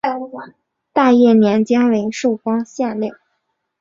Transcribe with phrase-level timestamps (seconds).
[0.93, 3.13] 大业年间为寿光县令。